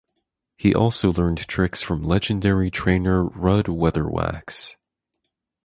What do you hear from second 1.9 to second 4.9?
legendary trainer Rudd Weatherwax.